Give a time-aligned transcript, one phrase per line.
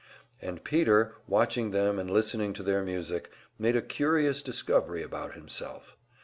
[0.41, 5.95] And Peter, watching them and listening to their music, made a curious discovery about himself.